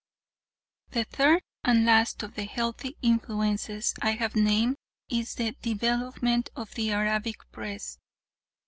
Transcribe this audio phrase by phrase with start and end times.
[0.89, 4.77] The third and last of the healthy influences I have named
[5.09, 7.99] is the development of the Arabic Press.